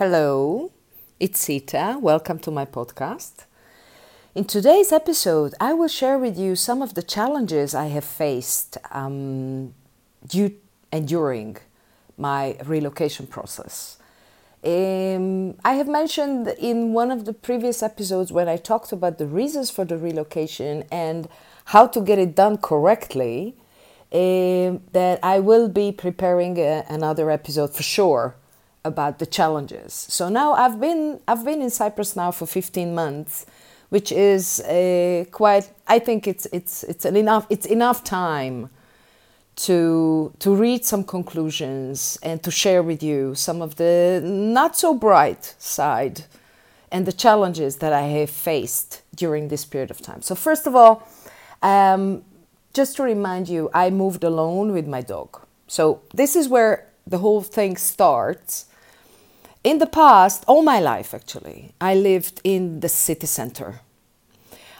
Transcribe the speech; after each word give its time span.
Hello, 0.00 0.72
it's 1.18 1.40
Sita. 1.40 1.98
Welcome 2.00 2.38
to 2.38 2.50
my 2.50 2.64
podcast. 2.64 3.44
In 4.34 4.46
today's 4.46 4.92
episode, 4.92 5.52
I 5.60 5.74
will 5.74 5.88
share 5.88 6.16
with 6.16 6.38
you 6.38 6.56
some 6.56 6.80
of 6.80 6.94
the 6.94 7.02
challenges 7.02 7.74
I 7.74 7.88
have 7.88 8.06
faced 8.06 8.78
um, 8.92 9.74
due 10.26 10.54
and 10.90 11.06
during 11.06 11.58
my 12.16 12.56
relocation 12.64 13.26
process. 13.26 13.98
Um, 14.64 15.58
I 15.66 15.74
have 15.74 15.86
mentioned 15.86 16.48
in 16.58 16.94
one 16.94 17.10
of 17.10 17.26
the 17.26 17.34
previous 17.34 17.82
episodes 17.82 18.32
when 18.32 18.48
I 18.48 18.56
talked 18.56 18.92
about 18.92 19.18
the 19.18 19.26
reasons 19.26 19.68
for 19.68 19.84
the 19.84 19.98
relocation 19.98 20.84
and 20.90 21.28
how 21.66 21.86
to 21.88 22.00
get 22.00 22.18
it 22.18 22.34
done 22.34 22.56
correctly 22.56 23.54
um, 24.14 24.80
that 24.92 25.20
I 25.22 25.40
will 25.40 25.68
be 25.68 25.92
preparing 25.92 26.56
a, 26.56 26.86
another 26.88 27.30
episode 27.30 27.74
for 27.74 27.82
sure 27.82 28.36
about 28.84 29.18
the 29.18 29.26
challenges. 29.26 29.92
So 29.92 30.28
now 30.28 30.52
I've 30.52 30.80
been 30.80 31.20
I've 31.28 31.44
been 31.44 31.62
in 31.62 31.70
Cyprus 31.70 32.16
now 32.16 32.30
for 32.30 32.46
15 32.46 32.94
months, 32.94 33.46
which 33.90 34.12
is 34.12 34.60
uh, 34.60 35.24
quite. 35.30 35.70
I 35.86 35.98
think 35.98 36.26
it's 36.26 36.46
it's 36.52 36.84
it's 36.84 37.04
an 37.04 37.16
enough 37.16 37.46
it's 37.50 37.66
enough 37.66 38.04
time 38.04 38.70
to 39.56 40.32
to 40.38 40.54
read 40.54 40.84
some 40.84 41.04
conclusions 41.04 42.18
and 42.22 42.42
to 42.42 42.50
share 42.50 42.82
with 42.82 43.02
you 43.02 43.34
some 43.34 43.60
of 43.60 43.76
the 43.76 44.22
not 44.24 44.76
so 44.76 44.94
bright 44.94 45.54
side 45.58 46.22
and 46.90 47.06
the 47.06 47.12
challenges 47.12 47.76
that 47.76 47.92
I 47.92 48.02
have 48.02 48.30
faced 48.30 49.02
during 49.14 49.48
this 49.48 49.64
period 49.64 49.90
of 49.90 50.00
time. 50.00 50.22
So 50.22 50.34
first 50.34 50.66
of 50.66 50.74
all, 50.74 51.06
um, 51.62 52.24
just 52.72 52.96
to 52.96 53.02
remind 53.02 53.48
you, 53.48 53.70
I 53.74 53.90
moved 53.90 54.24
alone 54.24 54.72
with 54.72 54.88
my 54.88 55.02
dog. 55.02 55.40
So 55.66 56.00
this 56.14 56.34
is 56.34 56.48
where 56.48 56.86
the 57.06 57.18
whole 57.18 57.42
thing 57.42 57.76
starts 57.76 58.66
in 59.62 59.78
the 59.78 59.86
past, 59.86 60.44
all 60.46 60.62
my 60.62 60.80
life 60.80 61.14
actually, 61.14 61.72
I 61.80 61.94
lived 61.94 62.40
in 62.44 62.80
the 62.80 62.88
city 62.88 63.26
center. 63.26 63.80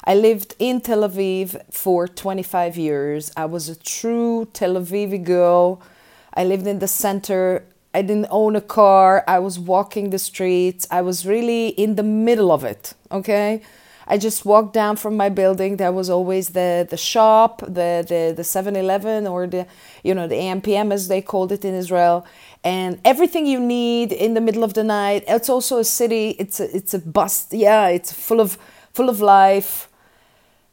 I 0.05 0.14
lived 0.14 0.55
in 0.59 0.81
Tel 0.81 1.00
Aviv 1.00 1.61
for 1.70 2.09
25 2.09 2.77
years. 2.77 3.31
I 3.37 3.45
was 3.45 3.69
a 3.69 3.77
true 3.77 4.48
Tel 4.53 4.75
Aviv 4.75 5.22
girl. 5.25 5.83
I 6.33 6.45
lived 6.45 6.67
in 6.67 6.78
the 6.78 6.89
center. 6.89 7.64
I 7.92 8.03
didn't 8.03 8.28
own 8.31 8.56
a 8.56 8.61
car. 8.62 9.25
I 9.28 9.41
was 9.41 9.59
walking 9.59 10.11
the 10.11 10.19
streets. 10.19 10.87
I 10.91 11.03
was 11.03 11.27
really 11.27 11.69
in 11.69 11.97
the 11.97 12.03
middle 12.03 12.50
of 12.50 12.65
it, 12.65 12.94
okay? 13.12 13.61
I 14.11 14.19
just 14.19 14.44
walked 14.44 14.72
down 14.72 14.97
from 14.97 15.16
my 15.16 15.28
building. 15.28 15.77
There 15.77 15.92
was 15.92 16.11
always 16.11 16.48
the, 16.50 16.86
the 16.91 16.97
shop, 16.97 17.61
the, 17.61 17.91
the, 18.12 18.34
the 18.36 18.42
7-Eleven 18.42 19.27
or 19.27 19.47
the, 19.47 19.66
you 20.03 20.14
know, 20.14 20.27
the 20.27 20.34
AMPM 20.34 20.92
as 20.92 21.08
they 21.08 21.22
called 21.22 21.53
it 21.53 21.64
in 21.64 21.75
Israel 21.75 22.27
and 22.64 23.00
everything 23.05 23.47
you 23.47 23.61
need 23.61 24.12
in 24.12 24.34
the 24.34 24.41
middle 24.41 24.64
of 24.64 24.75
the 24.75 24.84
night. 24.84 25.25
It's 25.27 25.48
also 25.48 25.78
a 25.78 25.84
city. 25.84 26.31
It's 26.38 26.61
a, 26.61 26.77
it's 26.77 26.92
a 26.92 26.98
bus. 26.98 27.47
Yeah, 27.53 27.88
it's 27.88 28.12
full 28.12 28.41
of 28.41 28.58
full 28.92 29.08
of 29.08 29.20
life, 29.20 29.88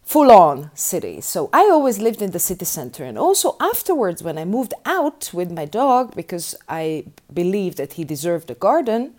full 0.03 0.31
on 0.31 0.71
city. 0.73 1.21
So 1.21 1.49
I 1.53 1.61
always 1.69 1.99
lived 1.99 2.21
in 2.21 2.31
the 2.31 2.39
city 2.39 2.65
center, 2.65 3.03
and 3.03 3.17
also 3.17 3.55
afterwards 3.59 4.23
when 4.23 4.37
I 4.37 4.45
moved 4.45 4.73
out 4.85 5.29
with 5.33 5.51
my 5.51 5.65
dog 5.65 6.15
because 6.15 6.55
I 6.67 7.05
believed 7.33 7.77
that 7.77 7.93
he 7.93 8.03
deserved 8.03 8.49
a 8.49 8.55
garden. 8.55 9.13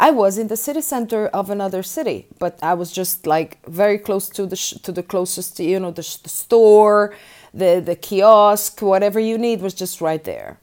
I 0.00 0.10
was 0.10 0.38
in 0.38 0.48
the 0.48 0.56
city 0.56 0.80
center 0.80 1.26
of 1.28 1.50
another 1.50 1.82
city, 1.82 2.26
but 2.38 2.58
I 2.62 2.72
was 2.74 2.90
just 2.90 3.26
like 3.26 3.58
very 3.68 3.98
close 3.98 4.30
to 4.30 4.46
the 4.46 4.56
sh- 4.56 4.80
to 4.82 4.92
the 4.92 5.02
closest, 5.02 5.60
you 5.60 5.78
know, 5.78 5.90
the, 5.92 6.02
sh- 6.02 6.16
the 6.16 6.30
store, 6.30 7.14
the 7.52 7.82
the 7.84 7.96
kiosk, 7.96 8.80
whatever 8.80 9.20
you 9.20 9.36
need 9.38 9.60
was 9.60 9.74
just 9.74 10.00
right 10.00 10.24
there. 10.24 10.58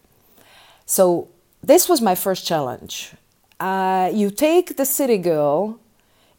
So 0.87 1.27
this 1.63 1.87
was 1.87 2.01
my 2.01 2.15
first 2.15 2.47
challenge. 2.47 3.13
Uh, 3.59 4.09
you 4.13 4.31
take 4.31 4.75
the 4.75 4.85
city 4.85 5.19
girl 5.19 5.79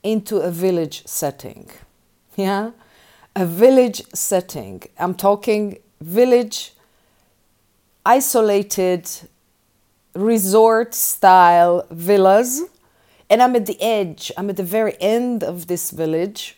into 0.03 0.39
a 0.39 0.51
village 0.51 1.07
setting. 1.07 1.71
Yeah? 2.37 2.71
A 3.35 3.45
village 3.45 4.03
setting. 4.15 4.83
I'm 4.97 5.15
talking 5.15 5.79
village, 6.01 6.73
isolated, 8.07 9.09
resort 10.15 10.95
style 10.95 11.85
villas. 11.91 12.63
And 13.31 13.43
I'm 13.43 13.55
at 13.57 13.67
the 13.67 13.81
edge, 13.81 14.33
I'm 14.37 14.49
at 14.51 14.57
the 14.57 14.63
very 14.63 14.97
end 15.01 15.45
of 15.45 15.67
this 15.67 15.91
village. 15.91 16.57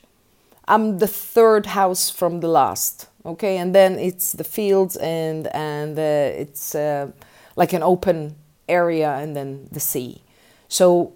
I'm 0.69 0.99
the 0.99 1.09
third 1.09 1.67
house 1.67 2.11
from 2.11 2.41
the 2.41 2.49
last. 2.49 3.09
Okay, 3.27 3.59
and 3.59 3.75
then 3.75 3.99
it's 3.99 4.33
the 4.33 4.45
fields 4.45 4.97
and 4.97 5.47
and 5.49 5.99
uh, 5.99 6.43
it's 6.43 6.75
uh, 6.75 7.11
like 7.57 7.73
an 7.73 7.83
open 7.83 8.37
area 8.69 9.11
and 9.17 9.37
then 9.37 9.69
the 9.73 9.81
sea. 9.81 10.23
So 10.69 11.13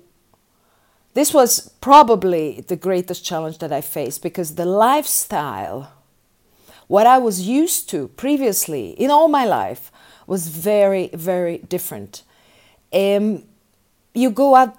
this 1.15 1.33
was 1.33 1.71
probably 1.81 2.65
the 2.67 2.77
greatest 2.77 3.25
challenge 3.25 3.59
that 3.59 3.73
I 3.73 3.81
faced 3.81 4.23
because 4.23 4.57
the 4.57 4.67
lifestyle, 4.67 5.93
what 6.89 7.07
I 7.07 7.19
was 7.19 7.47
used 7.49 7.89
to 7.91 8.09
previously 8.09 8.91
in 8.91 9.11
all 9.11 9.29
my 9.29 9.47
life, 9.47 9.93
was 10.27 10.49
very, 10.49 11.11
very 11.15 11.59
different. 11.59 12.25
Um, 12.93 13.45
you 14.13 14.31
go 14.31 14.57
out 14.57 14.77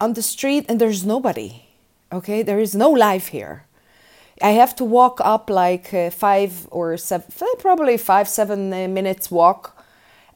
on 0.00 0.14
the 0.14 0.22
street 0.22 0.66
and 0.68 0.80
there's 0.80 1.04
nobody, 1.04 1.64
okay? 2.12 2.42
There 2.42 2.60
is 2.60 2.74
no 2.74 2.90
life 2.90 3.28
here. 3.28 3.64
I 4.42 4.50
have 4.50 4.74
to 4.76 4.84
walk 4.84 5.20
up 5.20 5.48
like 5.48 5.94
uh, 5.94 6.10
five 6.10 6.66
or 6.70 6.96
seven, 6.96 7.26
probably 7.58 7.96
five, 7.96 8.28
seven 8.28 8.72
uh, 8.72 8.88
minutes 8.88 9.30
walk 9.30 9.76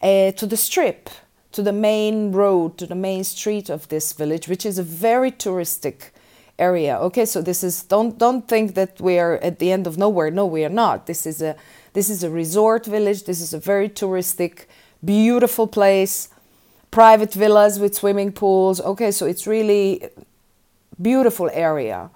uh, 0.03 0.31
to 0.33 0.47
the 0.47 0.57
strip, 0.57 1.11
to 1.53 1.63
the 1.63 1.73
main 1.73 2.33
road, 2.33 2.79
to 2.79 2.87
the 2.87 2.95
main 2.95 3.25
street 3.25 3.69
of 3.69 3.89
this 3.89 4.13
village, 4.13 4.47
which 4.47 4.65
is 4.65 4.79
a 4.79 4.85
very 4.85 5.33
touristic 5.33 6.11
area. 6.59 6.97
Okay, 6.99 7.25
so 7.25 7.43
this 7.43 7.63
is 7.63 7.83
don't 7.83 8.19
don't 8.19 8.47
think 8.47 8.75
that 8.75 9.01
we 9.01 9.19
are 9.19 9.37
at 9.39 9.59
the 9.59 9.73
end 9.73 9.87
of 9.87 9.99
nowhere. 9.99 10.31
No, 10.31 10.47
we 10.47 10.65
are 10.65 10.75
not. 10.75 11.07
This 11.07 11.27
is 11.27 11.43
a 11.43 11.57
this 11.93 12.09
is 12.11 12.23
a 12.23 12.31
resort 12.31 12.87
village. 12.87 13.25
This 13.25 13.41
is 13.41 13.53
a 13.53 13.59
very 13.59 13.89
touristic, 13.89 14.67
beautiful 15.05 15.67
place. 15.67 16.29
Private 16.91 17.33
villas 17.35 17.79
with 17.79 17.95
swimming 17.95 18.33
pools. 18.33 18.81
Okay, 18.81 19.11
so 19.11 19.27
it's 19.27 19.47
really 19.47 20.09
beautiful 21.01 21.51
area. 21.53 22.11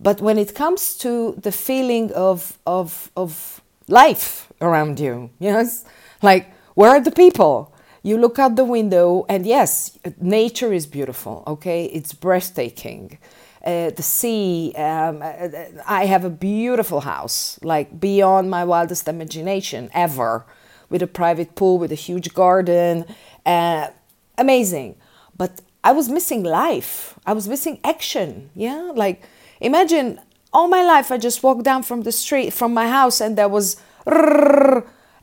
But 0.00 0.20
when 0.20 0.38
it 0.38 0.54
comes 0.54 0.96
to 0.98 1.34
the 1.42 1.52
feeling 1.52 2.12
of 2.12 2.58
of 2.66 3.10
of 3.16 3.60
life 3.88 4.48
around 4.60 5.00
you, 5.00 5.30
yes, 5.38 5.84
like 6.22 6.52
where 6.74 6.90
are 6.90 7.00
the 7.00 7.10
people? 7.10 7.72
You 8.02 8.16
look 8.16 8.38
out 8.38 8.54
the 8.56 8.64
window, 8.64 9.26
and 9.28 9.44
yes, 9.44 9.98
nature 10.20 10.72
is 10.72 10.86
beautiful, 10.86 11.42
okay? 11.46 11.86
It's 11.86 12.12
breathtaking. 12.14 13.18
Uh, 13.64 13.90
the 13.90 14.02
sea, 14.02 14.72
um, 14.76 15.20
uh, 15.20 15.48
I 15.84 16.06
have 16.06 16.24
a 16.24 16.30
beautiful 16.30 17.00
house, 17.00 17.58
like 17.62 18.00
beyond 18.00 18.50
my 18.50 18.64
wildest 18.64 19.08
imagination 19.08 19.90
ever, 19.92 20.46
with 20.88 21.02
a 21.02 21.08
private 21.08 21.56
pool, 21.56 21.76
with 21.76 21.90
a 21.90 21.96
huge 21.96 22.32
garden. 22.32 23.04
Uh, 23.44 23.88
amazing. 24.38 24.96
But 25.36 25.60
I 25.84 25.92
was 25.92 26.08
missing 26.08 26.42
life. 26.42 27.18
I 27.26 27.32
was 27.32 27.48
missing 27.48 27.78
action. 27.84 28.50
Yeah. 28.54 28.92
Like, 28.94 29.22
imagine 29.60 30.20
all 30.52 30.68
my 30.68 30.82
life 30.82 31.12
I 31.12 31.18
just 31.18 31.42
walked 31.42 31.64
down 31.64 31.82
from 31.82 32.02
the 32.02 32.12
street, 32.12 32.52
from 32.52 32.72
my 32.72 32.88
house, 32.88 33.20
and 33.20 33.36
there 33.36 33.48
was 33.48 33.76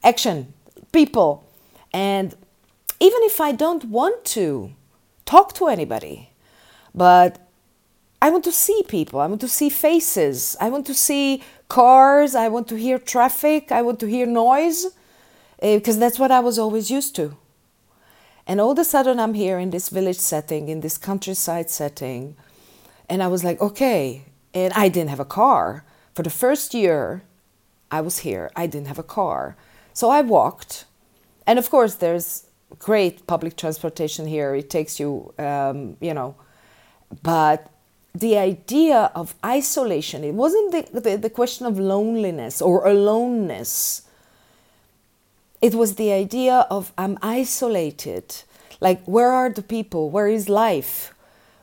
action, 0.03 0.53
people, 0.91 1.43
and 1.91 2.35
even 2.99 3.19
if 3.23 3.41
I 3.41 3.51
don't 3.51 3.85
want 3.85 4.23
to 4.25 4.71
talk 5.25 5.53
to 5.55 5.67
anybody, 5.67 6.29
but 6.93 7.39
I 8.21 8.29
want 8.29 8.43
to 8.45 8.51
see 8.51 8.83
people, 8.87 9.19
I 9.19 9.27
want 9.27 9.41
to 9.41 9.47
see 9.47 9.69
faces, 9.69 10.55
I 10.61 10.69
want 10.69 10.85
to 10.87 10.93
see 10.93 11.43
cars, 11.67 12.35
I 12.35 12.47
want 12.47 12.67
to 12.69 12.75
hear 12.75 12.99
traffic, 12.99 13.71
I 13.71 13.81
want 13.81 13.99
to 14.01 14.07
hear 14.07 14.25
noise, 14.25 14.85
because 15.59 15.97
eh, 15.97 15.99
that's 15.99 16.19
what 16.19 16.31
I 16.31 16.39
was 16.39 16.59
always 16.59 16.91
used 16.91 17.15
to. 17.15 17.35
And 18.47 18.61
all 18.61 18.71
of 18.71 18.79
a 18.79 18.83
sudden, 18.83 19.19
I'm 19.19 19.33
here 19.33 19.57
in 19.57 19.71
this 19.71 19.89
village 19.89 20.17
setting, 20.19 20.69
in 20.69 20.81
this 20.81 20.97
countryside 20.97 21.69
setting, 21.69 22.35
and 23.09 23.23
I 23.23 23.27
was 23.27 23.43
like, 23.43 23.59
okay. 23.61 24.25
And 24.53 24.71
I 24.73 24.89
didn't 24.89 25.09
have 25.09 25.19
a 25.19 25.25
car. 25.25 25.83
For 26.13 26.23
the 26.23 26.29
first 26.29 26.73
year 26.73 27.23
I 27.91 28.01
was 28.01 28.19
here, 28.19 28.49
I 28.55 28.67
didn't 28.67 28.87
have 28.87 28.99
a 28.99 29.03
car. 29.03 29.57
So 29.93 30.09
I 30.09 30.21
walked 30.21 30.85
and 31.47 31.59
of 31.59 31.69
course 31.69 31.95
there's 31.95 32.47
great 32.79 33.25
public 33.27 33.55
transportation 33.55 34.27
here 34.27 34.55
it 34.55 34.69
takes 34.69 34.99
you 34.99 35.33
um, 35.39 35.97
you 36.01 36.13
know 36.13 36.35
but 37.23 37.71
the 38.13 38.37
idea 38.37 39.11
of 39.15 39.35
isolation 39.45 40.23
it 40.23 40.33
wasn't 40.33 40.71
the, 40.71 40.99
the, 40.99 41.17
the, 41.17 41.29
question 41.29 41.65
of 41.65 41.77
loneliness 41.77 42.61
or 42.61 42.87
aloneness 42.87 44.03
it 45.67 45.73
was 45.73 45.91
the 45.95 46.11
idea 46.11 46.57
of 46.77 46.93
i'm 46.97 47.17
isolated. 47.21 48.25
Like 48.87 49.01
where 49.15 49.31
are 49.39 49.49
the 49.49 49.63
people? 49.75 50.03
Where 50.15 50.27
is 50.37 50.49
life? 50.65 50.93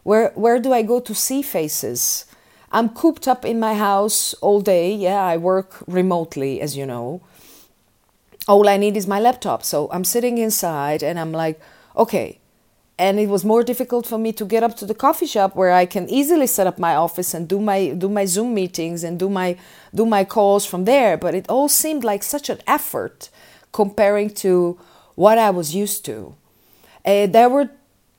Where 0.09 0.29
where 0.45 0.59
do 0.65 0.71
i 0.73 0.83
go 0.93 0.99
to 1.01 1.15
see 1.15 1.43
faces? 1.43 2.03
I'm 2.77 2.89
cooped 3.01 3.27
up 3.29 3.45
in 3.45 3.61
my 3.61 3.75
house 3.89 4.35
all 4.47 4.61
day. 4.61 4.87
Yeah 5.07 5.23
i 5.35 5.37
work 5.37 5.71
remotely 5.87 6.53
as 6.61 6.77
you 6.79 6.87
know. 6.87 7.07
All 8.49 8.69
I 8.69 8.77
need 8.77 8.97
is 8.97 9.07
my 9.15 9.21
laptop. 9.21 9.61
So 9.63 9.89
I'm 9.95 10.05
sitting 10.05 10.37
inside 10.39 11.03
and 11.09 11.17
I'm 11.21 11.33
like, 11.45 11.61
okay. 11.97 12.29
and 12.99 13.19
it 13.19 13.29
was 13.29 13.45
more 13.45 13.63
difficult 13.65 14.07
for 14.07 14.19
me 14.19 14.33
to 14.33 14.45
get 14.45 14.63
up 14.63 14.77
to 14.77 14.87
the 14.87 14.95
coffee 14.95 15.27
shop 15.27 15.57
where 15.57 15.73
I 15.73 15.87
can 15.87 16.09
easily 16.09 16.47
set 16.47 16.67
up 16.67 16.79
my 16.79 16.95
office 16.95 17.35
and 17.35 17.49
do 17.49 17.59
my 17.61 17.81
do 18.05 18.09
my 18.09 18.27
Zoom 18.27 18.55
meetings 18.55 19.05
and 19.05 19.19
do 19.19 19.29
my 19.29 19.57
do 19.95 20.07
my 20.07 20.25
calls 20.25 20.67
from 20.67 20.85
there. 20.85 21.17
But 21.17 21.35
it 21.35 21.47
all 21.49 21.69
seemed 21.69 22.05
like 22.05 22.23
such 22.23 22.49
an 22.51 22.61
effort 22.67 23.31
comparing 23.73 24.31
to 24.31 24.79
what 25.15 25.39
I 25.39 25.51
was 25.51 25.75
used 25.75 26.05
to. 26.07 26.35
Uh, 27.05 27.27
there 27.27 27.49
were 27.49 27.71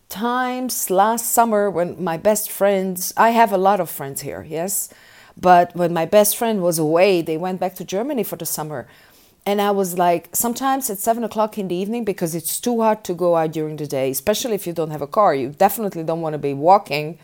times 0.09 0.89
last 0.89 1.31
summer 1.31 1.69
when 1.69 2.03
my 2.03 2.17
best 2.17 2.51
friends, 2.51 3.13
I 3.17 3.31
have 3.31 3.51
a 3.51 3.57
lot 3.57 3.79
of 3.79 3.89
friends 3.89 4.21
here, 4.21 4.45
yes, 4.47 4.93
but 5.39 5.75
when 5.75 5.93
my 5.93 6.05
best 6.05 6.37
friend 6.37 6.61
was 6.61 6.77
away, 6.77 7.21
they 7.21 7.37
went 7.37 7.59
back 7.59 7.75
to 7.75 7.85
Germany 7.85 8.23
for 8.23 8.35
the 8.35 8.45
summer. 8.45 8.87
And 9.45 9.59
I 9.59 9.71
was 9.71 9.97
like, 9.97 10.29
sometimes 10.33 10.89
at 10.89 10.99
seven 10.99 11.23
o'clock 11.23 11.57
in 11.57 11.67
the 11.67 11.75
evening, 11.75 12.05
because 12.05 12.33
it's 12.33 12.61
too 12.61 12.81
hot 12.81 13.03
to 13.05 13.13
go 13.13 13.35
out 13.35 13.51
during 13.51 13.75
the 13.75 13.87
day, 13.87 14.09
especially 14.11 14.53
if 14.53 14.65
you 14.65 14.73
don't 14.73 14.91
have 14.91 15.01
a 15.01 15.07
car. 15.07 15.35
You 15.35 15.49
definitely 15.49 16.03
don't 16.03 16.21
want 16.21 16.33
to 16.33 16.37
be 16.39 16.53
walking 16.53 17.17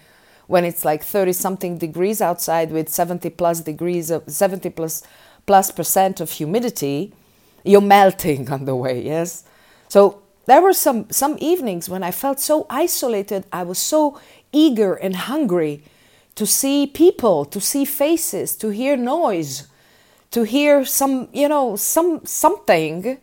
when 0.48 0.66
it's 0.66 0.84
like 0.84 1.04
30 1.04 1.32
something 1.34 1.78
degrees 1.78 2.22
outside 2.22 2.72
with 2.72 2.90
70 2.90 3.30
plus 3.30 3.62
degrees 3.62 4.10
of 4.10 4.24
70 4.28 4.70
plus 4.72 5.04
plus 5.46 5.72
percent 5.72 6.20
of 6.20 6.32
humidity. 6.32 7.14
You're 7.64 7.82
melting 7.82 8.50
on 8.50 8.66
the 8.66 8.76
way, 8.76 9.02
yes? 9.02 9.44
So 9.88 10.22
there 10.46 10.62
were 10.62 10.74
some, 10.74 11.10
some 11.12 11.38
evenings 11.40 11.90
when 11.90 12.04
I 12.04 12.12
felt 12.12 12.40
so 12.40 12.66
isolated. 12.70 13.46
I 13.52 13.64
was 13.64 13.78
so 13.78 14.20
eager 14.52 14.96
and 14.96 15.16
hungry 15.16 15.84
to 16.36 16.46
see 16.46 16.88
people, 16.88 17.46
to 17.46 17.60
see 17.60 17.86
faces, 17.86 18.56
to 18.58 18.70
hear 18.70 18.96
noise, 18.96 19.68
to 20.32 20.44
hear 20.44 20.86
some, 20.86 21.28
you 21.34 21.48
know, 21.48 21.76
some 21.76 22.26
something 22.26 23.18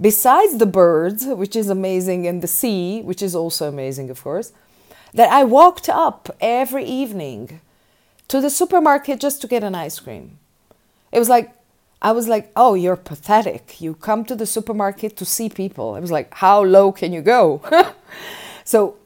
besides 0.00 0.58
the 0.58 0.66
birds, 0.66 1.26
which 1.26 1.56
is 1.56 1.68
amazing, 1.68 2.26
and 2.26 2.42
the 2.42 2.48
sea, 2.48 3.00
which 3.02 3.22
is 3.22 3.34
also 3.34 3.68
amazing, 3.68 4.10
of 4.10 4.22
course, 4.22 4.52
that 5.14 5.30
I 5.30 5.44
walked 5.44 5.88
up 5.88 6.34
every 6.40 6.84
evening 6.84 7.60
to 8.28 8.40
the 8.40 8.50
supermarket 8.50 9.20
just 9.20 9.40
to 9.40 9.48
get 9.48 9.64
an 9.64 9.74
ice 9.74 9.98
cream. 9.98 10.38
It 11.12 11.18
was 11.18 11.28
like 11.28 11.52
I 12.00 12.12
was 12.12 12.28
like, 12.28 12.52
oh, 12.54 12.74
you're 12.74 12.96
pathetic. 12.96 13.80
You 13.80 13.94
come 13.94 14.24
to 14.26 14.36
the 14.36 14.46
supermarket 14.46 15.16
to 15.16 15.24
see 15.24 15.48
people. 15.48 15.94
I 15.94 16.00
was 16.00 16.12
like, 16.12 16.32
how 16.34 16.62
low 16.62 16.92
can 16.92 17.12
you 17.12 17.22
go? 17.22 17.60
so 18.64 18.96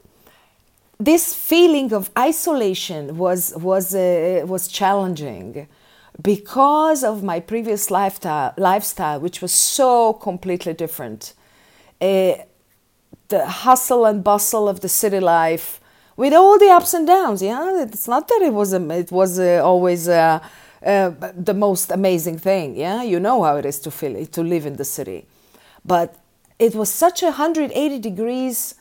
this 0.99 1.33
feeling 1.33 1.91
of 1.91 2.11
isolation 2.17 3.17
was 3.17 3.53
was 3.57 3.95
uh, 3.95 4.45
was 4.45 4.67
challenging 4.67 5.67
because 6.21 7.03
of 7.03 7.23
my 7.23 7.39
previous 7.39 7.89
lifestyle, 7.89 8.53
lifestyle 8.57 9.19
which 9.19 9.41
was 9.41 9.51
so 9.51 10.13
completely 10.13 10.73
different. 10.73 11.33
Uh, 11.99 12.35
the 13.29 13.47
hustle 13.47 14.05
and 14.05 14.23
bustle 14.23 14.69
of 14.69 14.81
the 14.81 14.89
city 14.89 15.19
life, 15.19 15.81
with 16.15 16.33
all 16.33 16.59
the 16.59 16.69
ups 16.69 16.93
and 16.93 17.07
downs. 17.07 17.41
Yeah, 17.41 17.81
it's 17.81 18.07
not 18.07 18.27
that 18.27 18.41
it 18.43 18.53
was 18.53 18.71
a, 18.73 18.89
it 18.91 19.11
was 19.11 19.39
uh, 19.39 19.61
always. 19.63 20.07
Uh, 20.07 20.39
uh, 20.85 21.11
the 21.35 21.53
most 21.53 21.91
amazing 21.91 22.39
thing. 22.39 22.75
Yeah, 22.75 23.03
you 23.03 23.19
know 23.19 23.43
how 23.43 23.57
it 23.57 23.65
is 23.65 23.79
to 23.79 23.91
feel 23.91 24.15
it 24.15 24.31
to 24.33 24.43
live 24.43 24.65
in 24.65 24.75
the 24.75 24.85
city, 24.85 25.25
but 25.85 26.15
it 26.59 26.75
was 26.75 26.89
such 26.89 27.21
a 27.23 27.27
180 27.27 27.99
degrees 27.99 28.75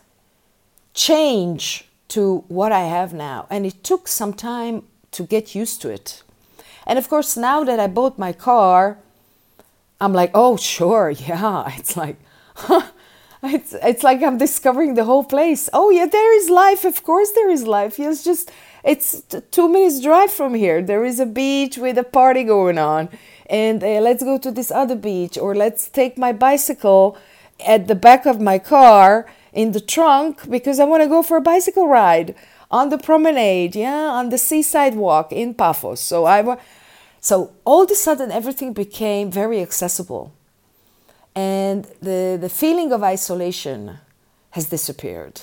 change 0.94 1.88
to 2.08 2.44
what 2.48 2.72
I 2.72 2.84
have 2.84 3.12
now, 3.12 3.46
and 3.50 3.64
it 3.64 3.82
took 3.82 4.08
some 4.08 4.32
time 4.34 4.82
to 5.12 5.24
get 5.24 5.54
used 5.54 5.80
to 5.82 5.90
it. 5.90 6.22
And 6.86 6.98
of 6.98 7.08
course, 7.08 7.36
now 7.36 7.64
that 7.64 7.78
I 7.78 7.86
bought 7.86 8.18
my 8.18 8.32
car, 8.32 8.98
I'm 10.00 10.12
like, 10.12 10.30
oh 10.34 10.56
sure, 10.56 11.10
yeah. 11.28 11.72
It's 11.78 11.96
like, 11.96 12.16
it's 13.42 13.74
it's 13.74 14.02
like 14.02 14.22
I'm 14.22 14.38
discovering 14.38 14.94
the 14.94 15.04
whole 15.04 15.24
place. 15.24 15.68
Oh 15.72 15.90
yeah, 15.90 16.06
there 16.06 16.36
is 16.36 16.50
life. 16.50 16.84
Of 16.84 17.02
course, 17.02 17.30
there 17.32 17.50
is 17.50 17.66
life. 17.66 17.98
Yes, 17.98 18.24
just 18.24 18.50
it's 18.84 19.22
two 19.50 19.68
minutes 19.68 20.00
drive 20.00 20.30
from 20.30 20.54
here. 20.54 20.82
There 20.82 21.04
is 21.04 21.20
a 21.20 21.26
beach 21.26 21.78
with 21.78 21.98
a 21.98 22.04
party 22.04 22.44
going 22.44 22.78
on, 22.78 23.08
and 23.46 23.82
uh, 23.82 24.00
let's 24.00 24.22
go 24.22 24.38
to 24.38 24.50
this 24.50 24.70
other 24.70 24.96
beach, 24.96 25.38
or 25.38 25.54
let's 25.54 25.88
take 25.88 26.18
my 26.18 26.32
bicycle 26.32 27.16
at 27.64 27.86
the 27.86 27.94
back 27.94 28.26
of 28.26 28.40
my 28.40 28.58
car 28.58 29.26
in 29.52 29.72
the 29.72 29.80
trunk 29.80 30.50
because 30.50 30.80
I 30.80 30.84
want 30.84 31.02
to 31.02 31.08
go 31.08 31.22
for 31.22 31.36
a 31.36 31.40
bicycle 31.42 31.86
ride 31.86 32.34
on 32.70 32.88
the 32.88 32.98
promenade, 32.98 33.76
yeah, 33.76 34.08
on 34.08 34.30
the 34.30 34.38
seaside 34.38 34.94
walk 34.94 35.30
in 35.30 35.54
Paphos. 35.54 36.00
So 36.00 36.24
I, 36.24 36.58
so 37.20 37.52
all 37.64 37.82
of 37.82 37.90
a 37.90 37.94
sudden 37.94 38.32
everything 38.32 38.72
became 38.72 39.30
very 39.30 39.60
accessible, 39.60 40.32
and 41.36 41.84
the 42.00 42.36
the 42.40 42.48
feeling 42.48 42.92
of 42.92 43.02
isolation 43.02 43.98
has 44.50 44.66
disappeared. 44.66 45.42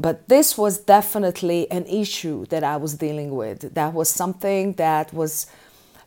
But 0.00 0.28
this 0.28 0.56
was 0.56 0.78
definitely 0.78 1.70
an 1.70 1.84
issue 1.84 2.46
that 2.46 2.64
I 2.64 2.76
was 2.78 2.94
dealing 2.94 3.32
with. 3.36 3.74
That 3.74 3.92
was 3.92 4.08
something 4.08 4.72
that 4.74 5.12
was 5.12 5.46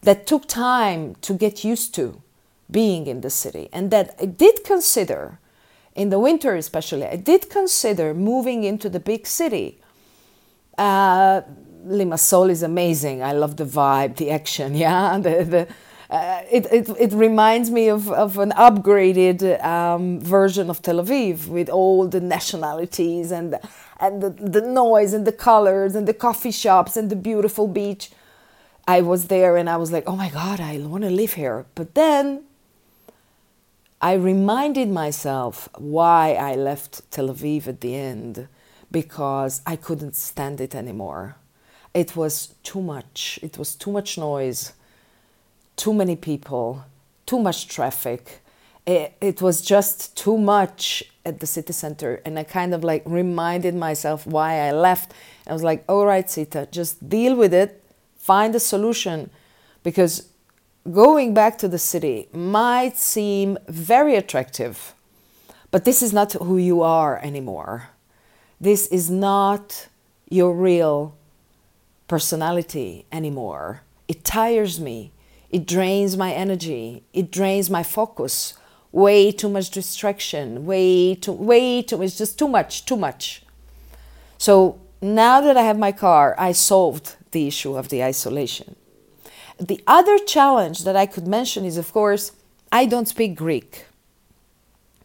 that 0.01 0.25
took 0.25 0.47
time 0.47 1.15
to 1.21 1.33
get 1.33 1.63
used 1.63 1.93
to 1.95 2.21
being 2.69 3.05
in 3.07 3.21
the 3.21 3.29
city 3.29 3.69
and 3.71 3.91
that 3.91 4.15
I 4.19 4.25
did 4.25 4.63
consider 4.65 5.39
in 5.95 6.09
the 6.09 6.19
winter 6.19 6.55
especially 6.55 7.05
I 7.05 7.15
did 7.15 7.49
consider 7.49 8.13
moving 8.13 8.63
into 8.63 8.89
the 8.89 8.99
big 8.99 9.27
city. 9.27 9.79
Uh, 10.77 11.41
Limassol 11.85 12.49
is 12.49 12.63
amazing. 12.63 13.21
I 13.21 13.33
love 13.33 13.57
the 13.57 13.65
vibe, 13.65 14.15
the 14.15 14.31
action, 14.31 14.75
yeah, 14.85 15.19
the, 15.19 15.43
the 15.43 15.67
uh, 16.09 16.41
it, 16.51 16.65
it, 16.71 16.89
it 16.99 17.11
reminds 17.13 17.71
me 17.71 17.89
of, 17.89 18.09
of 18.11 18.37
an 18.37 18.51
upgraded 18.51 19.63
um, 19.63 20.19
version 20.19 20.69
of 20.69 20.81
Tel 20.81 20.97
Aviv 20.97 21.47
with 21.47 21.69
all 21.69 22.07
the 22.07 22.21
nationalities 22.21 23.31
and, 23.31 23.59
and 23.99 24.21
the, 24.21 24.29
the 24.29 24.61
noise 24.61 25.13
and 25.13 25.25
the 25.25 25.31
colors 25.31 25.95
and 25.95 26.07
the 26.07 26.13
coffee 26.13 26.51
shops 26.51 26.97
and 26.97 27.09
the 27.09 27.15
beautiful 27.15 27.67
beach. 27.67 28.11
I 28.87 29.01
was 29.01 29.27
there 29.27 29.55
and 29.55 29.69
I 29.69 29.77
was 29.77 29.91
like, 29.91 30.03
oh 30.07 30.15
my 30.15 30.29
God, 30.29 30.59
I 30.59 30.77
want 30.79 31.03
to 31.03 31.09
live 31.09 31.33
here. 31.33 31.65
But 31.75 31.95
then 31.95 32.43
I 34.01 34.13
reminded 34.13 34.89
myself 34.89 35.69
why 35.77 36.33
I 36.33 36.55
left 36.55 37.09
Tel 37.11 37.29
Aviv 37.29 37.67
at 37.67 37.79
the 37.81 37.95
end 37.95 38.47
because 38.91 39.61
I 39.65 39.77
couldn't 39.77 40.15
stand 40.15 40.59
it 40.59 40.75
anymore. 40.75 41.37
It 41.93 42.15
was 42.15 42.55
too 42.63 42.81
much, 42.81 43.39
it 43.41 43.57
was 43.57 43.75
too 43.75 43.91
much 43.91 44.17
noise 44.17 44.73
too 45.75 45.93
many 45.93 46.15
people, 46.15 46.85
too 47.25 47.39
much 47.39 47.67
traffic. 47.67 48.42
It, 48.85 49.13
it 49.21 49.41
was 49.41 49.61
just 49.61 50.17
too 50.17 50.37
much 50.37 51.03
at 51.25 51.39
the 51.39 51.47
city 51.47 51.73
center. 51.73 52.21
And 52.25 52.37
I 52.37 52.43
kind 52.43 52.73
of 52.73 52.83
like 52.83 53.03
reminded 53.05 53.75
myself 53.75 54.27
why 54.27 54.67
I 54.67 54.71
left. 54.71 55.13
I 55.47 55.53
was 55.53 55.63
like, 55.63 55.83
all 55.87 56.05
right, 56.05 56.29
Sita, 56.29 56.67
just 56.71 57.07
deal 57.07 57.35
with 57.35 57.53
it, 57.53 57.83
find 58.17 58.53
a 58.55 58.59
solution. 58.59 59.29
Because 59.83 60.27
going 60.91 61.33
back 61.33 61.57
to 61.59 61.67
the 61.67 61.79
city 61.79 62.27
might 62.33 62.97
seem 62.97 63.57
very 63.67 64.15
attractive, 64.15 64.93
but 65.71 65.85
this 65.85 66.01
is 66.01 66.13
not 66.13 66.33
who 66.33 66.57
you 66.57 66.81
are 66.81 67.19
anymore. 67.19 67.89
This 68.59 68.87
is 68.87 69.09
not 69.09 69.87
your 70.29 70.53
real 70.53 71.15
personality 72.07 73.05
anymore. 73.11 73.81
It 74.07 74.23
tires 74.23 74.79
me. 74.79 75.11
It 75.49 75.65
drains 75.65 76.17
my 76.17 76.31
energy. 76.31 77.03
It 77.13 77.31
drains 77.31 77.69
my 77.69 77.83
focus. 77.83 78.55
Way 78.93 79.31
too 79.31 79.49
much 79.49 79.71
distraction. 79.71 80.65
Way 80.65 81.15
too, 81.15 81.33
way 81.33 81.81
too, 81.81 82.01
it's 82.01 82.17
just 82.17 82.39
too 82.39 82.47
much, 82.47 82.85
too 82.85 82.95
much. 82.95 83.43
So 84.37 84.79
now 85.01 85.41
that 85.41 85.57
I 85.57 85.63
have 85.63 85.77
my 85.77 85.91
car, 85.91 86.35
I 86.37 86.53
solved 86.53 87.15
the 87.31 87.47
issue 87.47 87.75
of 87.75 87.89
the 87.89 88.03
isolation. 88.03 88.75
The 89.59 89.83
other 89.87 90.17
challenge 90.19 90.83
that 90.83 90.95
I 90.95 91.07
could 91.07 91.27
mention 91.27 91.65
is, 91.65 91.77
of 91.77 91.91
course, 91.91 92.31
I 92.71 92.85
don't 92.85 93.07
speak 93.07 93.35
Greek. 93.35 93.85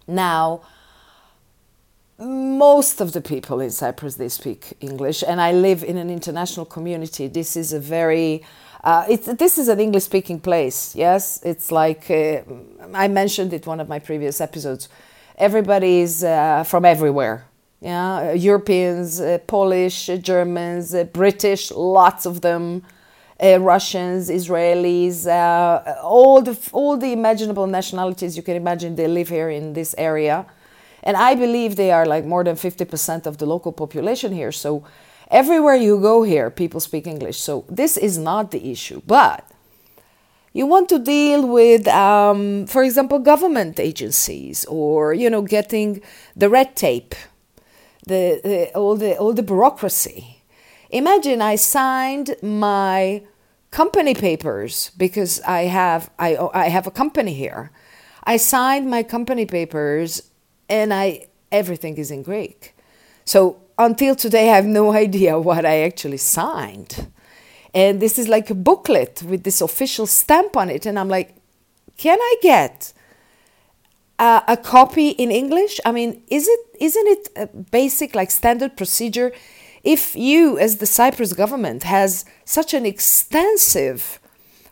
Now, 0.06 0.62
most 2.18 3.00
of 3.00 3.12
the 3.12 3.20
people 3.20 3.60
in 3.60 3.70
Cyprus 3.70 4.16
they 4.16 4.28
speak 4.28 4.74
English, 4.80 5.22
and 5.26 5.40
I 5.40 5.52
live 5.52 5.82
in 5.84 5.96
an 5.96 6.10
international 6.10 6.66
community. 6.66 7.28
This 7.28 7.56
is 7.56 7.72
a 7.72 7.80
very 7.80 8.42
uh, 8.88 9.34
this 9.44 9.58
is 9.58 9.68
an 9.68 9.80
English 9.80 10.04
speaking 10.04 10.40
place, 10.40 10.78
yes? 10.96 11.22
It's 11.50 11.68
like 11.70 12.04
uh, 12.10 12.40
I 13.04 13.08
mentioned 13.08 13.52
it 13.52 13.66
one 13.66 13.80
of 13.80 13.88
my 13.88 13.98
previous 13.98 14.40
episodes. 14.40 14.88
Everybody 15.36 16.00
is 16.06 16.24
uh, 16.24 16.64
from 16.64 16.84
everywhere. 16.84 17.36
Yeah, 17.80 18.32
Europeans, 18.32 19.20
uh, 19.20 19.38
Polish, 19.46 20.08
uh, 20.08 20.16
Germans, 20.16 20.94
uh, 20.94 21.04
British, 21.04 21.70
lots 21.70 22.26
of 22.26 22.40
them, 22.40 22.82
Russians, 23.40 24.30
Israelis, 24.30 25.26
all 26.02 26.42
the 26.42 26.54
all 26.72 26.96
the 26.96 27.12
imaginable 27.12 27.66
nationalities 27.66 28.36
you 28.36 28.42
can 28.42 28.56
imagine. 28.56 28.96
They 28.96 29.06
live 29.06 29.28
here 29.28 29.50
in 29.58 29.74
this 29.74 29.94
area, 29.96 30.36
and 31.06 31.14
I 31.16 31.36
believe 31.44 31.70
they 31.76 31.92
are 31.92 32.06
like 32.14 32.24
more 32.24 32.44
than 32.48 32.56
fifty 32.56 32.84
percent 32.84 33.26
of 33.26 33.36
the 33.36 33.46
local 33.46 33.72
population 33.72 34.32
here. 34.32 34.52
So 34.52 34.82
Everywhere 35.30 35.76
you 35.76 36.00
go 36.00 36.22
here, 36.22 36.50
people 36.50 36.80
speak 36.80 37.06
English. 37.06 37.38
So 37.38 37.64
this 37.68 37.96
is 37.96 38.18
not 38.18 38.50
the 38.50 38.70
issue. 38.70 39.02
But 39.06 39.44
you 40.52 40.66
want 40.66 40.88
to 40.88 40.98
deal 40.98 41.46
with, 41.46 41.86
um, 41.88 42.66
for 42.66 42.82
example, 42.82 43.18
government 43.18 43.78
agencies 43.78 44.64
or, 44.66 45.12
you 45.12 45.28
know, 45.28 45.42
getting 45.42 46.00
the 46.34 46.48
red 46.48 46.74
tape 46.74 47.14
the, 48.08 48.40
the 48.42 48.74
all 48.74 48.96
the 48.96 49.16
all 49.16 49.32
the 49.32 49.42
bureaucracy. 49.42 50.42
Imagine 50.90 51.40
I 51.42 51.56
signed 51.56 52.34
my 52.42 53.22
company 53.70 54.14
papers 54.14 54.90
because 54.96 55.40
I 55.42 55.62
have 55.64 56.10
I 56.18 56.36
I 56.54 56.68
have 56.68 56.86
a 56.86 56.90
company 56.90 57.34
here. 57.34 57.70
I 58.24 58.36
signed 58.38 58.90
my 58.90 59.02
company 59.02 59.46
papers 59.46 60.22
and 60.68 60.92
I 60.92 61.28
everything 61.52 61.96
is 61.98 62.10
in 62.10 62.22
Greek. 62.22 62.74
So 63.24 63.60
until 63.78 64.14
today 64.14 64.50
I 64.50 64.56
have 64.56 64.66
no 64.66 64.92
idea 65.06 65.38
what 65.38 65.64
I 65.64 65.82
actually 65.82 66.18
signed. 66.18 67.08
And 67.74 68.00
this 68.00 68.18
is 68.18 68.28
like 68.28 68.50
a 68.50 68.54
booklet 68.54 69.22
with 69.22 69.44
this 69.44 69.60
official 69.60 70.06
stamp 70.06 70.56
on 70.56 70.68
it 70.70 70.86
and 70.86 70.98
I'm 70.98 71.08
like 71.08 71.34
can 71.98 72.18
I 72.20 72.36
get 72.40 72.92
a, 74.18 74.42
a 74.48 74.56
copy 74.56 75.10
in 75.10 75.30
English? 75.30 75.80
I 75.84 75.92
mean, 75.92 76.22
is 76.28 76.48
it 76.48 76.60
isn't 76.80 77.06
it 77.06 77.28
a 77.36 77.46
basic 77.46 78.14
like 78.14 78.30
standard 78.30 78.76
procedure 78.76 79.32
if 79.84 80.16
you 80.16 80.58
as 80.58 80.76
the 80.76 80.86
Cyprus 80.86 81.32
government 81.32 81.82
has 81.82 82.24
such 82.44 82.72
an 82.72 82.86
extensive 82.86 84.20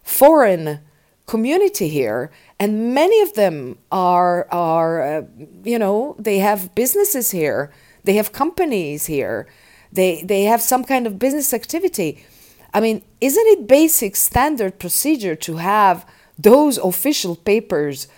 foreign 0.02 0.80
community 1.26 1.88
here 1.88 2.30
and 2.60 2.94
many 2.94 3.20
of 3.20 3.34
them 3.34 3.78
are 3.90 4.46
are 4.52 5.02
uh, 5.02 5.22
you 5.64 5.78
know 5.78 6.14
they 6.18 6.38
have 6.38 6.74
businesses 6.74 7.32
here 7.32 7.72
they 8.06 8.14
have 8.14 8.32
companies 8.32 9.06
here. 9.06 9.46
They 9.92 10.22
they 10.22 10.44
have 10.44 10.62
some 10.62 10.84
kind 10.84 11.06
of 11.06 11.18
business 11.18 11.52
activity. 11.52 12.24
I 12.72 12.80
mean 12.80 13.02
isn't 13.20 13.46
it 13.54 13.68
basic 13.68 14.16
standard 14.16 14.78
procedure 14.78 15.36
to 15.46 15.56
have 15.56 16.06
those 16.38 16.78
official 16.78 17.36
papers 17.36 18.08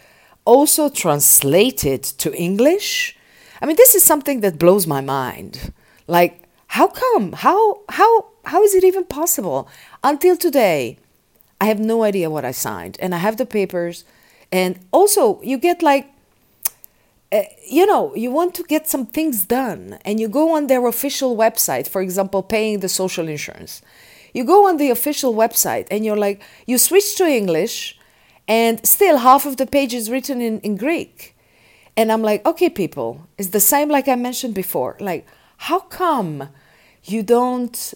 also 0.45 0.89
translated 0.89 2.03
to 2.23 2.35
english? 2.35 3.17
I 3.61 3.67
mean 3.67 3.77
this 3.77 3.95
is 3.95 4.05
something 4.05 4.41
that 4.41 4.59
blows 4.59 4.87
my 4.87 5.01
mind. 5.01 5.73
Like 6.07 6.33
how 6.69 6.89
come? 6.89 7.33
How 7.33 7.81
how 7.89 8.13
how 8.45 8.63
is 8.63 8.75
it 8.75 8.85
even 8.85 9.05
possible? 9.05 9.69
Until 10.03 10.37
today 10.37 10.99
I 11.61 11.67
have 11.67 11.81
no 11.81 12.05
idea 12.05 12.31
what 12.31 12.45
I 12.45 12.53
signed, 12.53 12.97
and 13.01 13.15
I 13.15 13.19
have 13.19 13.37
the 13.37 13.47
papers. 13.47 14.05
And 14.53 14.79
also, 14.93 15.41
you 15.43 15.59
get 15.59 15.83
like, 15.83 16.11
uh, 17.31 17.43
you 17.67 17.87
know, 17.87 18.15
you 18.15 18.31
want 18.31 18.55
to 18.55 18.63
get 18.63 18.89
some 18.89 19.07
things 19.07 19.45
done, 19.45 19.99
and 20.05 20.19
you 20.19 20.29
go 20.29 20.57
on 20.57 20.67
their 20.67 20.87
official 20.87 21.37
website, 21.37 21.87
for 21.87 22.01
example, 22.01 22.43
paying 22.43 22.81
the 22.81 22.89
social 22.89 23.29
insurance. 23.29 23.83
You 24.33 24.45
go 24.45 24.67
on 24.69 24.77
the 24.79 24.91
official 24.91 25.35
website, 25.35 25.87
and 25.91 26.05
you're 26.05 26.17
like, 26.17 26.43
you 26.67 26.79
switch 26.79 27.17
to 27.17 27.27
English, 27.27 27.99
and 28.47 28.87
still 28.87 29.19
half 29.19 29.45
of 29.45 29.59
the 29.59 29.67
page 29.67 29.93
is 29.93 30.11
written 30.11 30.41
in, 30.41 30.61
in 30.61 30.77
Greek. 30.77 31.37
And 31.97 32.11
I'm 32.13 32.23
like, 32.23 32.47
okay, 32.47 32.71
people, 32.71 33.27
it's 33.37 33.49
the 33.49 33.61
same 33.61 33.89
like 33.89 34.09
I 34.09 34.15
mentioned 34.15 34.55
before. 34.55 34.97
Like, 35.01 35.27
how 35.57 35.81
come 35.81 36.49
you 37.05 37.23
don't 37.23 37.95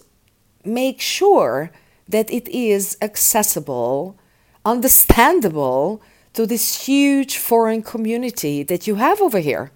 make 0.65 1.01
sure 1.01 1.71
that 2.07 2.29
it 2.29 2.47
is 2.49 2.97
accessible, 3.01 4.17
understandable 4.65 6.01
to 6.33 6.45
this 6.45 6.85
huge 6.85 7.37
foreign 7.37 7.81
community 7.81 8.63
that 8.63 8.87
you 8.87 8.95
have 8.95 9.21
over 9.21 9.39
here. 9.39 9.71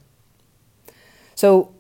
So, 1.35 1.73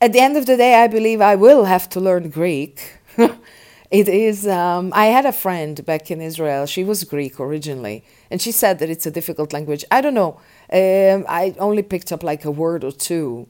at 0.00 0.12
the 0.12 0.20
end 0.20 0.36
of 0.36 0.46
the 0.46 0.56
day, 0.56 0.82
I 0.82 0.88
believe 0.88 1.20
I 1.20 1.36
will 1.36 1.64
have 1.64 1.88
to 1.90 2.00
learn 2.00 2.28
Greek. 2.28 2.98
it 3.90 4.08
is, 4.08 4.46
um, 4.46 4.92
I 4.94 5.06
had 5.06 5.24
a 5.24 5.32
friend 5.32 5.84
back 5.86 6.10
in 6.10 6.20
Israel, 6.20 6.66
she 6.66 6.84
was 6.84 7.04
Greek 7.04 7.38
originally, 7.38 8.04
and 8.30 8.42
she 8.42 8.52
said 8.52 8.80
that 8.80 8.90
it's 8.90 9.06
a 9.06 9.10
difficult 9.10 9.52
language. 9.52 9.84
I 9.90 10.00
don't 10.00 10.14
know, 10.14 10.40
um, 10.72 11.24
I 11.28 11.54
only 11.58 11.82
picked 11.82 12.10
up 12.12 12.22
like 12.22 12.44
a 12.44 12.50
word 12.50 12.82
or 12.82 12.92
two, 12.92 13.46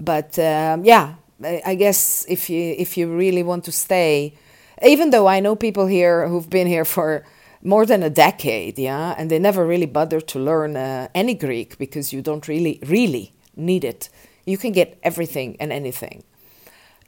but 0.00 0.38
um, 0.38 0.84
yeah, 0.84 1.14
I 1.42 1.74
guess 1.74 2.24
if 2.28 2.48
you 2.48 2.74
if 2.78 2.96
you 2.96 3.08
really 3.08 3.42
want 3.42 3.64
to 3.64 3.72
stay 3.72 4.34
even 4.82 5.10
though 5.10 5.26
I 5.26 5.40
know 5.40 5.56
people 5.56 5.86
here 5.86 6.28
who've 6.28 6.48
been 6.48 6.66
here 6.66 6.84
for 6.84 7.24
more 7.64 7.86
than 7.86 8.02
a 8.02 8.10
decade, 8.10 8.78
yeah, 8.78 9.14
and 9.16 9.30
they 9.30 9.38
never 9.38 9.66
really 9.66 9.86
bothered 9.86 10.28
to 10.28 10.38
learn 10.38 10.76
uh, 10.76 11.08
any 11.14 11.34
Greek 11.34 11.78
because 11.78 12.12
you 12.12 12.20
don't 12.20 12.46
really, 12.46 12.78
really 12.86 13.32
need 13.56 13.84
it. 13.84 14.10
You 14.44 14.58
can 14.58 14.72
get 14.72 14.98
everything 15.02 15.56
and 15.58 15.72
anything, 15.72 16.24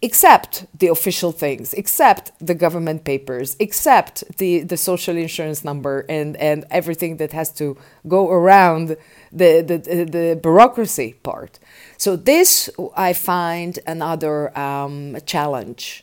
except 0.00 0.64
the 0.78 0.86
official 0.86 1.30
things, 1.30 1.74
except 1.74 2.32
the 2.40 2.54
government 2.54 3.04
papers, 3.04 3.54
except 3.60 4.24
the, 4.38 4.60
the 4.60 4.78
social 4.78 5.14
insurance 5.18 5.62
number 5.62 6.06
and, 6.08 6.38
and 6.38 6.64
everything 6.70 7.18
that 7.18 7.32
has 7.32 7.52
to 7.52 7.76
go 8.08 8.30
around 8.30 8.96
the, 9.30 9.60
the, 9.60 10.04
the 10.10 10.40
bureaucracy 10.42 11.16
part. 11.22 11.58
So, 11.98 12.16
this 12.16 12.70
I 12.96 13.12
find 13.12 13.78
another 13.86 14.58
um, 14.58 15.18
challenge 15.26 16.02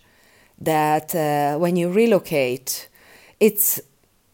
that 0.60 1.16
uh, 1.16 1.58
when 1.58 1.76
you 1.76 1.92
relocate, 1.92 2.88
it's 3.40 3.82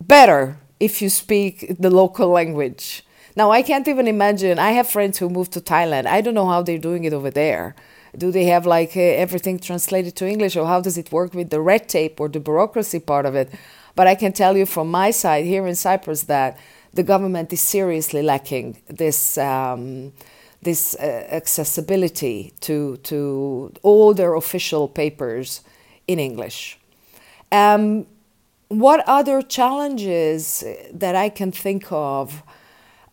better 0.01 0.57
if 0.79 1.01
you 1.01 1.09
speak 1.09 1.75
the 1.79 1.89
local 1.89 2.29
language. 2.29 3.03
Now, 3.35 3.51
I 3.51 3.61
can't 3.61 3.87
even 3.87 4.07
imagine. 4.07 4.59
I 4.59 4.71
have 4.71 4.87
friends 4.87 5.17
who 5.17 5.29
moved 5.29 5.53
to 5.53 5.61
Thailand. 5.61 6.07
I 6.07 6.21
don't 6.21 6.33
know 6.33 6.47
how 6.47 6.61
they're 6.61 6.77
doing 6.77 7.03
it 7.03 7.13
over 7.13 7.29
there. 7.29 7.75
Do 8.17 8.31
they 8.31 8.45
have 8.45 8.65
like 8.65 8.97
uh, 8.97 9.01
everything 9.01 9.59
translated 9.59 10.15
to 10.15 10.27
English, 10.27 10.55
or 10.55 10.65
how 10.65 10.81
does 10.81 10.97
it 10.97 11.11
work 11.11 11.33
with 11.33 11.51
the 11.51 11.61
red 11.61 11.87
tape 11.87 12.19
or 12.19 12.27
the 12.27 12.39
bureaucracy 12.39 12.99
part 12.99 13.25
of 13.25 13.35
it? 13.35 13.53
But 13.95 14.07
I 14.07 14.15
can 14.15 14.33
tell 14.33 14.57
you 14.57 14.65
from 14.65 14.89
my 14.89 15.11
side 15.11 15.45
here 15.45 15.67
in 15.67 15.75
Cyprus 15.75 16.23
that 16.23 16.57
the 16.93 17.03
government 17.03 17.53
is 17.53 17.61
seriously 17.61 18.23
lacking 18.23 18.81
this. 18.87 19.37
Um, 19.37 20.13
this 20.61 20.95
uh, 20.95 21.27
accessibility 21.31 22.53
to 22.61 22.97
to 22.97 23.71
all 23.81 24.13
their 24.13 24.35
official 24.35 24.87
papers 24.87 25.61
in 26.07 26.19
English. 26.19 26.77
Um, 27.51 28.05
what 28.69 29.03
other 29.07 29.41
challenges 29.41 30.63
that 30.93 31.15
I 31.15 31.29
can 31.29 31.51
think 31.51 31.91
of 31.91 32.43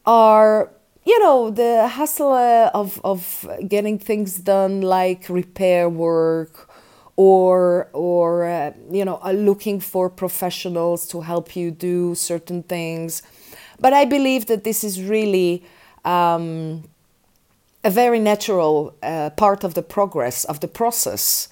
are, 0.05 0.71
you 1.05 1.19
know, 1.21 1.51
the 1.51 1.89
hustle 1.89 2.33
of, 2.33 3.01
of 3.03 3.49
getting 3.67 3.99
things 3.99 4.39
done 4.39 4.83
like 4.83 5.29
repair 5.29 5.89
work 5.89 6.69
or, 7.17 7.89
or 7.95 8.45
uh, 8.45 8.73
you 8.91 9.05
know, 9.05 9.19
uh, 9.25 9.33
looking 9.33 9.81
for 9.81 10.11
professionals 10.11 11.07
to 11.09 11.23
help 11.23 11.57
you 11.57 11.71
do 11.71 12.15
certain 12.15 12.63
things. 12.63 13.23
But 13.81 13.95
I 13.95 14.05
believe 14.05 14.47
that 14.47 14.65
this 14.65 14.85
is 14.85 15.03
really 15.03 15.65
um, 16.05 16.85
a 17.83 17.91
very 17.91 18.21
natural 18.21 18.95
uh, 19.03 19.31
part 19.31 19.65
of 19.65 19.73
the 19.73 19.83
progress, 19.83 20.45
of 20.45 20.61
the 20.61 20.69
process 20.69 21.49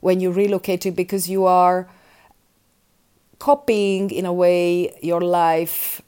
when 0.00 0.18
you're 0.18 0.34
relocating 0.34 0.96
because 0.96 1.28
you 1.28 1.44
are 1.44 1.88
copying 3.44 4.10
in 4.10 4.24
a 4.24 4.32
way 4.32 4.64
your 5.02 5.20
life 5.20 6.00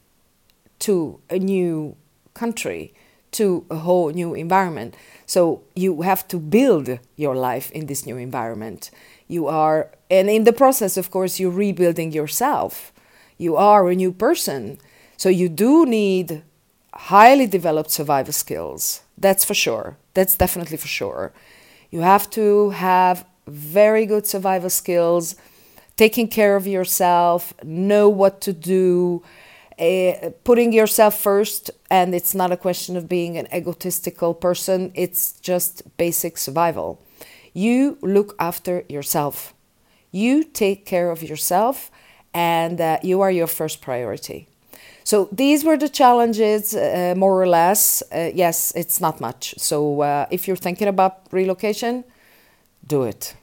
to 0.78 1.21
a 1.28 1.38
new 1.38 1.95
country 2.33 2.95
to 3.31 3.66
a 3.69 3.76
whole 3.76 4.09
new 4.11 4.35
environment. 4.35 4.97
So 5.26 5.62
you 5.75 6.00
have 6.00 6.26
to 6.28 6.38
build 6.38 6.88
your 7.16 7.37
life 7.37 7.71
in 7.73 7.87
this 7.87 8.07
new 8.07 8.16
environment. 8.16 8.90
You 9.28 9.49
are 9.49 9.90
and 10.11 10.31
in 10.31 10.45
the 10.45 10.52
process 10.62 10.97
of 10.97 11.11
course 11.11 11.38
you're 11.38 11.59
rebuilding 11.66 12.12
yourself. 12.12 12.93
You 13.37 13.57
are 13.57 13.87
a 13.90 13.95
new 13.95 14.12
person. 14.12 14.78
So 15.19 15.28
you 15.28 15.49
do 15.50 15.85
need 15.85 16.43
highly 16.95 17.47
developed 17.47 17.90
survival 17.90 18.33
skills. 18.33 19.02
That's 19.19 19.45
for 19.45 19.55
sure. 19.55 19.99
That's 20.14 20.37
definitely 20.37 20.78
for 20.78 20.88
sure. 21.00 21.33
You 21.90 22.00
have 22.00 22.31
to 22.31 22.71
have 22.71 23.26
very 23.47 24.07
good 24.07 24.26
survival 24.26 24.71
skills, 24.71 25.37
taking 25.97 26.29
care 26.29 26.57
of 26.57 26.67
yourself, 26.67 27.55
know 27.65 28.09
what 28.09 28.41
to 28.43 28.53
do, 28.53 29.23
uh, 29.79 30.31
putting 30.45 30.73
yourself 30.73 31.19
first. 31.21 31.71
And 31.91 32.15
it's 32.15 32.35
not 32.35 32.53
a 32.53 32.57
question 32.57 32.97
of 32.97 33.09
being 33.09 33.37
an 33.37 33.49
egotistical 33.53 34.35
person, 34.35 34.93
it's 34.95 35.33
just 35.41 35.83
basic 35.97 36.38
survival. 36.38 37.00
You 37.55 37.97
look 38.03 38.37
after 38.38 38.85
yourself, 38.88 39.55
you 40.12 40.45
take 40.45 40.85
care 40.85 41.11
of 41.11 41.23
yourself, 41.23 41.91
and 42.35 42.81
uh, 42.81 42.99
you 43.03 43.23
are 43.23 43.31
your 43.31 43.47
first 43.47 43.81
priority. 43.81 44.47
So 45.05 45.29
these 45.31 45.65
were 45.65 45.79
the 45.79 45.88
challenges, 45.88 46.75
uh, 46.75 47.15
more 47.17 47.41
or 47.41 47.47
less. 47.47 48.03
Uh, 48.12 48.31
yes, 48.35 48.73
it's 48.75 49.00
not 49.00 49.21
much. 49.21 49.55
So 49.57 50.00
uh, 50.00 50.26
if 50.31 50.47
you're 50.49 50.57
thinking 50.57 50.88
about 50.88 51.29
relocation, 51.31 52.05
do 52.87 53.05
it. 53.05 53.35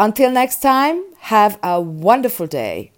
Until 0.00 0.30
next 0.30 0.62
time, 0.62 1.04
have 1.18 1.58
a 1.62 1.78
wonderful 1.78 2.46
day. 2.46 2.90